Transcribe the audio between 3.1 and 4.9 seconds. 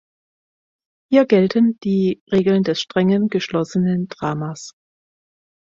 geschlossenen Dramas.